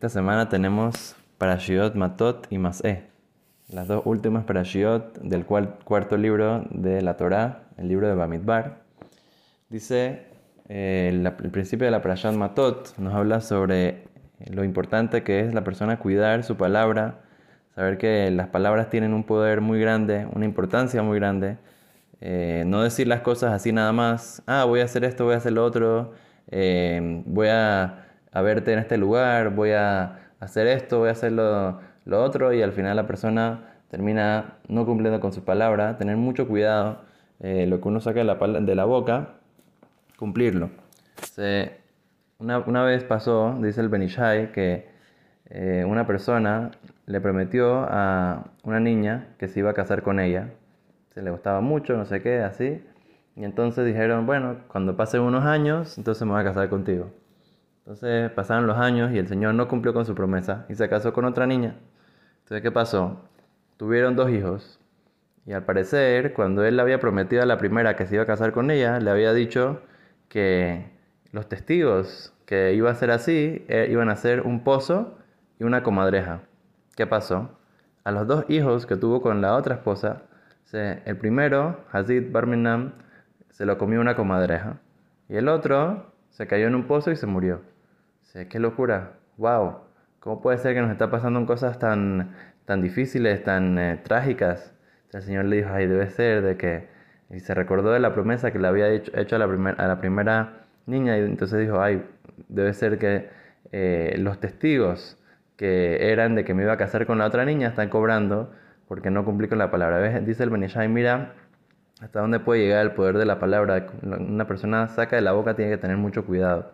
Esta 0.00 0.08
semana 0.08 0.48
tenemos 0.48 1.14
Parashiot 1.36 1.94
Matot 1.94 2.46
y 2.48 2.56
Masé, 2.56 3.02
las 3.68 3.86
dos 3.86 4.00
últimas 4.06 4.44
Parashiot 4.44 5.18
del 5.18 5.44
cuarto 5.44 6.16
libro 6.16 6.64
de 6.70 7.02
la 7.02 7.18
Torá, 7.18 7.64
el 7.76 7.88
libro 7.88 8.08
de 8.08 8.14
Bamidbar. 8.14 8.78
Dice, 9.68 10.22
eh, 10.70 11.10
el, 11.12 11.30
principio 11.50 11.84
de 11.84 11.90
la 11.90 12.00
Parashat 12.00 12.34
Matot 12.34 12.96
nos 12.96 13.12
habla 13.12 13.42
sobre 13.42 14.04
lo 14.50 14.64
importante 14.64 15.22
que 15.22 15.40
es 15.40 15.52
la 15.52 15.64
persona 15.64 15.98
cuidar 15.98 16.44
su 16.44 16.56
palabra, 16.56 17.20
saber 17.74 17.98
que 17.98 18.30
las 18.30 18.48
palabras 18.48 18.88
tienen 18.88 19.12
un 19.12 19.24
poder 19.24 19.60
muy 19.60 19.80
grande, 19.80 20.26
una 20.32 20.46
importancia 20.46 21.02
muy 21.02 21.18
grande. 21.18 21.58
Eh, 22.22 22.64
no 22.66 22.80
decir 22.80 23.06
las 23.06 23.20
cosas 23.20 23.52
así 23.52 23.70
nada 23.70 23.92
más, 23.92 24.42
ah, 24.46 24.64
voy 24.64 24.80
a 24.80 24.84
hacer 24.84 25.04
esto, 25.04 25.26
voy 25.26 25.34
a 25.34 25.36
hacer 25.36 25.52
lo 25.52 25.62
otro, 25.62 26.14
eh, 26.48 27.22
voy 27.26 27.48
a 27.48 28.06
a 28.32 28.42
verte 28.42 28.72
en 28.72 28.78
este 28.78 28.96
lugar, 28.96 29.54
voy 29.54 29.72
a 29.72 30.30
hacer 30.40 30.66
esto, 30.66 30.98
voy 30.98 31.08
a 31.08 31.12
hacer 31.12 31.32
lo, 31.32 31.80
otro 32.06 32.52
y 32.52 32.62
al 32.62 32.72
final 32.72 32.96
la 32.96 33.06
persona 33.06 33.64
termina 33.90 34.58
no 34.68 34.86
cumpliendo 34.86 35.20
con 35.20 35.32
su 35.32 35.44
palabra, 35.44 35.98
tener 35.98 36.16
mucho 36.16 36.48
cuidado, 36.48 37.02
eh, 37.40 37.66
lo 37.66 37.80
que 37.80 37.88
uno 37.88 38.00
saca 38.00 38.20
de 38.20 38.24
la, 38.24 38.34
de 38.34 38.74
la 38.74 38.84
boca, 38.84 39.34
cumplirlo. 40.16 40.70
una, 42.38 42.82
vez 42.84 43.04
pasó, 43.04 43.56
dice 43.60 43.80
el 43.80 43.88
Benishai, 43.88 44.52
que 44.52 44.88
eh, 45.46 45.84
una 45.86 46.06
persona 46.06 46.70
le 47.06 47.20
prometió 47.20 47.86
a 47.88 48.44
una 48.64 48.80
niña 48.80 49.28
que 49.38 49.48
se 49.48 49.60
iba 49.60 49.70
a 49.70 49.74
casar 49.74 50.02
con 50.02 50.20
ella, 50.20 50.50
se 51.14 51.22
le 51.22 51.30
gustaba 51.30 51.60
mucho, 51.60 51.96
no 51.96 52.04
sé 52.04 52.22
qué, 52.22 52.40
así, 52.40 52.82
y 53.36 53.44
entonces 53.44 53.84
dijeron, 53.86 54.26
bueno, 54.26 54.58
cuando 54.68 54.96
pasen 54.96 55.22
unos 55.22 55.44
años, 55.44 55.98
entonces 55.98 56.24
me 56.26 56.32
voy 56.32 56.40
a 56.42 56.44
casar 56.44 56.68
contigo. 56.68 57.10
Entonces 57.80 58.30
pasaron 58.32 58.66
los 58.66 58.76
años 58.78 59.12
y 59.12 59.18
el 59.18 59.28
Señor 59.28 59.54
no 59.54 59.68
cumplió 59.68 59.92
con 59.92 60.06
su 60.06 60.14
promesa 60.14 60.66
y 60.68 60.74
se 60.74 60.88
casó 60.88 61.12
con 61.12 61.24
otra 61.24 61.46
niña. 61.46 61.76
Entonces, 62.40 62.62
¿qué 62.62 62.70
pasó? 62.70 63.20
Tuvieron 63.76 64.16
dos 64.16 64.30
hijos. 64.30 64.78
Y 65.46 65.52
al 65.52 65.64
parecer, 65.64 66.32
cuando 66.34 66.64
él 66.64 66.76
le 66.76 66.82
había 66.82 67.00
prometido 67.00 67.42
a 67.42 67.46
la 67.46 67.58
primera 67.58 67.96
que 67.96 68.06
se 68.06 68.14
iba 68.14 68.24
a 68.24 68.26
casar 68.26 68.52
con 68.52 68.70
ella, 68.70 69.00
le 69.00 69.10
había 69.10 69.32
dicho 69.32 69.80
que 70.28 70.90
los 71.32 71.48
testigos 71.48 72.34
que 72.46 72.74
iba 72.74 72.90
a 72.90 72.94
ser 72.94 73.10
así 73.10 73.64
eh, 73.68 73.88
iban 73.90 74.08
a 74.10 74.16
ser 74.16 74.42
un 74.42 74.64
pozo 74.64 75.18
y 75.58 75.64
una 75.64 75.82
comadreja. 75.82 76.42
¿Qué 76.96 77.06
pasó? 77.06 77.58
A 78.04 78.12
los 78.12 78.26
dos 78.26 78.44
hijos 78.48 78.86
que 78.86 78.96
tuvo 78.96 79.22
con 79.22 79.40
la 79.40 79.54
otra 79.54 79.76
esposa, 79.76 80.22
el 80.72 81.16
primero, 81.16 81.84
Hazid 81.90 82.30
Barminam, 82.30 82.92
se 83.50 83.66
lo 83.66 83.76
comió 83.76 84.00
una 84.00 84.14
comadreja. 84.14 84.78
Y 85.28 85.36
el 85.36 85.48
otro 85.48 86.12
se 86.30 86.46
cayó 86.46 86.66
en 86.68 86.74
un 86.74 86.86
pozo 86.86 87.10
y 87.10 87.16
se 87.16 87.26
murió. 87.26 87.60
Qué 88.48 88.58
locura. 88.58 89.12
Wow. 89.36 89.78
¿Cómo 90.20 90.40
puede 90.42 90.58
ser 90.58 90.74
que 90.74 90.80
nos 90.80 90.90
está 90.90 91.10
pasando 91.10 91.44
cosas 91.46 91.78
tan, 91.78 92.34
tan 92.66 92.82
difíciles, 92.82 93.42
tan 93.42 93.78
eh, 93.78 94.00
trágicas? 94.02 94.74
El 95.12 95.22
Señor 95.22 95.46
le 95.46 95.56
dijo, 95.56 95.70
ay, 95.72 95.86
debe 95.86 96.08
ser 96.10 96.42
de 96.42 96.56
que... 96.56 96.88
Y 97.30 97.40
se 97.40 97.54
recordó 97.54 97.92
de 97.92 98.00
la 98.00 98.12
promesa 98.12 98.50
que 98.50 98.58
le 98.58 98.68
había 98.68 98.88
hecho, 98.88 99.12
hecho 99.16 99.36
a, 99.36 99.38
la 99.38 99.70
a 99.70 99.86
la 99.86 100.00
primera 100.00 100.66
niña 100.86 101.16
y 101.16 101.20
entonces 101.20 101.60
dijo, 101.60 101.80
ay, 101.80 102.04
debe 102.48 102.72
ser 102.74 102.98
que 102.98 103.30
eh, 103.72 104.16
los 104.18 104.40
testigos 104.40 105.16
que 105.56 106.10
eran 106.10 106.34
de 106.34 106.44
que 106.44 106.54
me 106.54 106.64
iba 106.64 106.72
a 106.72 106.76
casar 106.76 107.06
con 107.06 107.18
la 107.18 107.26
otra 107.26 107.44
niña 107.44 107.68
están 107.68 107.88
cobrando 107.88 108.52
porque 108.88 109.10
no 109.10 109.24
cumplí 109.24 109.48
con 109.48 109.58
la 109.58 109.70
palabra. 109.70 110.20
Dice 110.20 110.42
el 110.42 110.50
Benishai, 110.50 110.88
mira, 110.88 111.34
hasta 112.00 112.20
dónde 112.20 112.40
puede 112.40 112.62
llegar 112.62 112.84
el 112.84 112.92
poder 112.92 113.16
de 113.18 113.26
la 113.26 113.38
palabra. 113.38 113.86
Una 114.02 114.46
persona 114.46 114.88
saca 114.88 115.16
de 115.16 115.22
la 115.22 115.32
boca 115.32 115.54
tiene 115.54 115.70
que 115.70 115.78
tener 115.78 115.96
mucho 115.96 116.24
cuidado. 116.26 116.72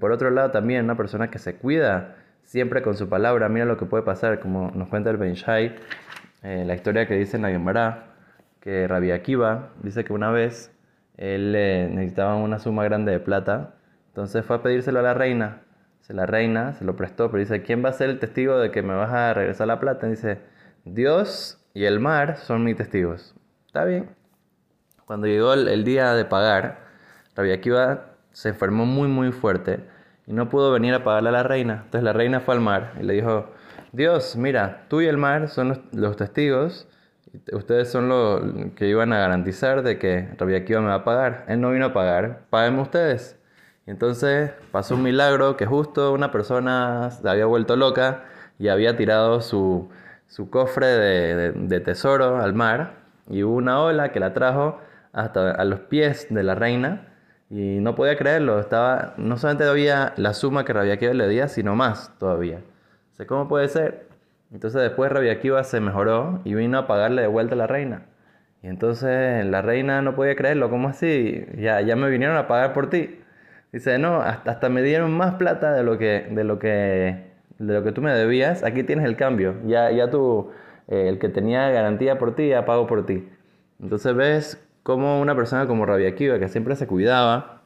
Por 0.00 0.12
otro 0.12 0.30
lado, 0.30 0.50
también 0.50 0.84
una 0.84 0.96
persona 0.96 1.30
que 1.30 1.38
se 1.38 1.56
cuida 1.56 2.16
siempre 2.42 2.82
con 2.82 2.96
su 2.96 3.08
palabra, 3.08 3.48
mira 3.48 3.64
lo 3.64 3.76
que 3.76 3.86
puede 3.86 4.02
pasar, 4.02 4.40
como 4.40 4.70
nos 4.72 4.88
cuenta 4.88 5.10
el 5.10 5.16
Benshai, 5.16 5.76
eh, 6.42 6.64
la 6.66 6.74
historia 6.74 7.06
que 7.06 7.14
dice 7.14 7.36
en 7.36 7.42
la 7.42 7.50
Gemara, 7.50 8.14
que 8.60 8.88
Rabbi 8.88 9.12
Akiva 9.12 9.70
dice 9.82 10.04
que 10.04 10.12
una 10.12 10.30
vez 10.30 10.72
él 11.16 11.52
necesitaba 11.52 12.36
una 12.36 12.58
suma 12.58 12.84
grande 12.84 13.12
de 13.12 13.20
plata, 13.20 13.74
entonces 14.08 14.44
fue 14.44 14.56
a 14.56 14.62
pedírselo 14.62 14.98
a 15.00 15.02
la 15.02 15.14
reina. 15.14 15.62
Se 16.00 16.14
la 16.14 16.26
reina 16.26 16.72
se 16.74 16.84
lo 16.84 16.96
prestó, 16.96 17.30
pero 17.30 17.40
dice, 17.40 17.62
¿quién 17.62 17.84
va 17.84 17.88
a 17.88 17.92
ser 17.92 18.10
el 18.10 18.18
testigo 18.18 18.58
de 18.58 18.70
que 18.70 18.82
me 18.82 18.94
vas 18.94 19.12
a 19.12 19.34
regresar 19.34 19.66
la 19.66 19.80
plata? 19.80 20.06
Y 20.06 20.10
dice, 20.10 20.38
Dios 20.84 21.60
y 21.74 21.84
el 21.84 22.00
mar 22.00 22.36
son 22.36 22.64
mis 22.64 22.76
testigos. 22.76 23.34
Está 23.66 23.84
bien, 23.84 24.08
cuando 25.04 25.26
llegó 25.26 25.54
el, 25.54 25.84
día 25.84 26.14
de 26.14 26.24
pagar, 26.24 26.78
Rabbi 27.36 27.52
Akiva 27.52 28.15
se 28.36 28.50
enfermó 28.50 28.84
muy 28.84 29.08
muy 29.08 29.32
fuerte 29.32 29.80
y 30.26 30.34
no 30.34 30.50
pudo 30.50 30.70
venir 30.70 30.92
a 30.92 31.02
pagarle 31.02 31.30
a 31.30 31.32
la 31.32 31.42
reina. 31.42 31.80
Entonces 31.84 32.02
la 32.02 32.12
reina 32.12 32.40
fue 32.40 32.54
al 32.54 32.60
mar 32.60 32.92
y 33.00 33.02
le 33.02 33.14
dijo, 33.14 33.50
Dios, 33.92 34.36
mira, 34.36 34.84
tú 34.88 35.00
y 35.00 35.06
el 35.06 35.16
mar 35.16 35.48
son 35.48 35.88
los, 35.92 36.16
testigos, 36.16 36.86
ustedes 37.50 37.90
son 37.90 38.10
los 38.10 38.42
que 38.74 38.88
iban 38.88 39.14
a 39.14 39.20
garantizar 39.20 39.82
de 39.82 39.98
que 39.98 40.28
Rabbi 40.36 40.54
Akiva 40.54 40.82
me 40.82 40.88
va 40.88 40.96
a 40.96 41.04
pagar. 41.04 41.46
Él 41.48 41.62
no 41.62 41.70
vino 41.70 41.86
a 41.86 41.92
pagar, 41.94 42.42
páguenme 42.50 42.82
ustedes. 42.82 43.38
Y 43.86 43.90
entonces 43.90 44.50
pasó 44.70 44.96
un 44.96 45.02
milagro 45.02 45.56
que 45.56 45.64
justo 45.64 46.12
una 46.12 46.30
persona 46.30 47.10
se 47.12 47.26
había 47.26 47.46
vuelto 47.46 47.74
loca 47.74 48.24
y 48.58 48.68
había 48.68 48.98
tirado 48.98 49.40
su, 49.40 49.88
cofre 50.50 50.88
de, 50.88 51.52
de 51.52 51.80
tesoro 51.80 52.36
al 52.42 52.52
mar 52.52 52.96
y 53.30 53.44
hubo 53.44 53.54
una 53.54 53.80
ola 53.80 54.12
que 54.12 54.20
la 54.20 54.34
trajo 54.34 54.78
hasta 55.14 55.52
a 55.52 55.64
los 55.64 55.80
pies 55.80 56.26
de 56.28 56.42
la 56.42 56.54
reina 56.54 57.15
y 57.50 57.78
no 57.80 57.94
podía 57.94 58.16
creerlo. 58.16 58.58
Estaba, 58.60 59.14
no 59.16 59.36
solamente 59.36 59.64
había 59.64 60.12
la 60.16 60.34
suma 60.34 60.64
que 60.64 60.72
Rabia 60.72 60.96
le 60.96 61.28
dio, 61.28 61.48
sino 61.48 61.76
más 61.76 62.12
todavía. 62.18 62.60
O 63.18 63.26
¿cómo 63.26 63.48
puede 63.48 63.68
ser? 63.68 64.06
Entonces 64.52 64.82
después 64.82 65.10
Rabia 65.10 65.38
se 65.64 65.80
mejoró 65.80 66.40
y 66.44 66.54
vino 66.54 66.78
a 66.78 66.86
pagarle 66.86 67.22
de 67.22 67.28
vuelta 67.28 67.54
a 67.54 67.58
la 67.58 67.66
reina. 67.66 68.06
Y 68.62 68.68
entonces 68.68 69.44
la 69.46 69.62
reina 69.62 70.02
no 70.02 70.14
podía 70.16 70.36
creerlo, 70.36 70.70
¿cómo 70.70 70.88
así? 70.88 71.46
Ya, 71.56 71.80
ya 71.80 71.96
me 71.96 72.08
vinieron 72.10 72.36
a 72.36 72.48
pagar 72.48 72.72
por 72.72 72.90
ti. 72.90 73.20
Dice, 73.72 73.98
no, 73.98 74.20
hasta, 74.22 74.52
hasta 74.52 74.68
me 74.68 74.82
dieron 74.82 75.12
más 75.12 75.34
plata 75.34 75.72
de 75.72 75.82
lo 75.82 75.98
que, 75.98 76.28
de 76.30 76.44
lo 76.44 76.58
que, 76.58 77.26
de 77.58 77.74
lo 77.74 77.82
que 77.84 77.92
tú 77.92 78.02
me 78.02 78.12
debías. 78.12 78.64
Aquí 78.64 78.82
tienes 78.82 79.04
el 79.04 79.16
cambio. 79.16 79.56
Ya, 79.66 79.90
ya 79.90 80.10
tú, 80.10 80.50
eh, 80.88 81.08
el 81.08 81.18
que 81.18 81.28
tenía 81.28 81.68
garantía 81.70 82.18
por 82.18 82.34
ti, 82.34 82.48
ya 82.48 82.64
pago 82.64 82.86
por 82.86 83.06
ti. 83.06 83.28
Entonces 83.80 84.14
ves 84.14 84.65
como 84.86 85.20
una 85.20 85.34
persona 85.34 85.66
como 85.66 85.84
Rabia 85.84 86.10
Akiva, 86.10 86.38
que 86.38 86.48
siempre 86.48 86.76
se 86.76 86.86
cuidaba, 86.86 87.62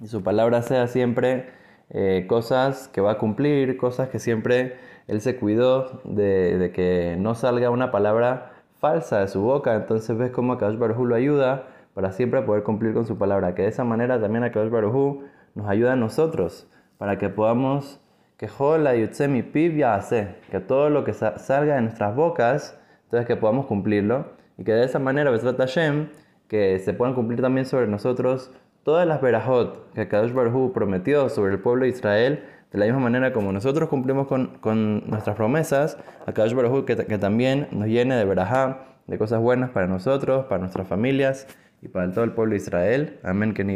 y 0.00 0.08
su 0.08 0.24
palabra 0.24 0.62
sea 0.62 0.88
siempre 0.88 1.50
eh, 1.90 2.26
cosas 2.28 2.88
que 2.88 3.00
va 3.00 3.12
a 3.12 3.18
cumplir, 3.18 3.76
cosas 3.76 4.08
que 4.08 4.18
siempre 4.18 4.76
él 5.06 5.20
se 5.20 5.36
cuidó 5.36 6.00
de, 6.02 6.72
que 6.74 7.14
no 7.16 7.36
salga 7.36 7.70
una 7.70 7.92
palabra 7.92 8.54
falsa 8.80 9.20
de 9.20 9.28
su 9.28 9.40
boca. 9.40 9.76
Entonces 9.76 10.18
ves 10.18 10.32
cómo 10.32 10.54
Akadosh 10.54 10.78
Baruj 10.78 11.06
lo 11.06 11.14
ayuda 11.14 11.68
para 11.94 12.10
siempre 12.10 12.42
poder 12.42 12.64
cumplir 12.64 12.92
con 12.92 13.06
su 13.06 13.16
palabra. 13.16 13.54
Que 13.54 13.62
de 13.62 13.68
esa 13.68 13.84
manera 13.84 14.20
también 14.20 14.42
Akadosh 14.42 14.70
Baruj 14.70 15.22
nos 15.54 15.68
ayuda 15.68 15.92
a 15.92 15.96
nosotros 15.96 16.66
para 16.98 17.18
que 17.18 17.28
podamos 17.28 18.00
que 18.36 18.48
Jola 18.48 18.96
Yutsemi 18.96 19.44
Piv 19.44 19.84
hace, 19.84 20.34
que 20.50 20.58
todo 20.58 20.90
lo 20.90 21.04
que 21.04 21.12
salga 21.12 21.76
de 21.76 21.82
nuestras 21.82 22.16
bocas, 22.16 22.76
entonces 23.04 23.28
que 23.28 23.36
podamos 23.36 23.66
cumplirlo 23.66 24.26
y 24.56 24.64
que 24.64 24.72
de 24.72 24.84
esa 24.84 24.98
manera 24.98 25.30
Besrat 25.30 25.56
Hashem 25.56 26.08
que 26.48 26.78
se 26.78 26.94
puedan 26.94 27.14
cumplir 27.14 27.40
también 27.40 27.66
sobre 27.66 27.86
nosotros 27.86 28.50
todas 28.82 29.06
las 29.06 29.20
verajot 29.20 29.92
que 29.92 30.08
Kadosh 30.08 30.32
Baruj 30.32 30.72
prometió 30.72 31.28
sobre 31.28 31.52
el 31.52 31.60
pueblo 31.60 31.84
de 31.84 31.90
Israel, 31.90 32.44
de 32.72 32.78
la 32.78 32.86
misma 32.86 33.00
manera 33.00 33.32
como 33.32 33.52
nosotros 33.52 33.88
cumplimos 33.88 34.26
con, 34.26 34.58
con 34.60 35.08
nuestras 35.08 35.36
promesas, 35.36 35.98
a 36.26 36.32
Kadosh 36.32 36.54
Baruj 36.54 36.84
que, 36.84 36.96
que, 36.96 37.18
también 37.18 37.68
nos 37.70 37.88
llene 37.88 38.16
de 38.16 38.24
verajá, 38.24 38.86
de 39.06 39.18
cosas 39.18 39.40
buenas 39.40 39.70
para 39.70 39.86
nosotros, 39.86 40.46
para 40.46 40.60
nuestras 40.60 40.88
familias 40.88 41.46
y 41.82 41.88
para 41.88 42.10
todo 42.10 42.24
el 42.24 42.32
pueblo 42.32 42.52
de 42.52 42.58
Israel. 42.58 43.20
Amén, 43.22 43.52
que 43.52 43.64
ni 43.64 43.74